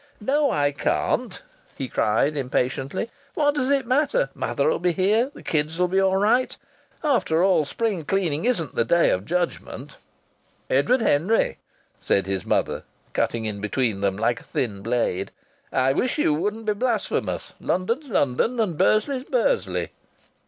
[0.19, 1.43] "No, I can't!"
[1.77, 3.11] he cried impatiently.
[3.35, 4.31] "What does it matter?
[4.33, 5.29] Mother'll be here.
[5.31, 6.57] The kids'll be all right.
[7.03, 9.97] After all, spring cleaning isn't the Day of Judgment."
[10.71, 11.59] "Edward Henry,"
[11.99, 12.81] said his mother,
[13.13, 15.29] cutting in between them like a thin blade,
[15.71, 17.53] "I wish you wouldn't be blasphemous.
[17.59, 19.91] London's London, and Bursley's Bursley."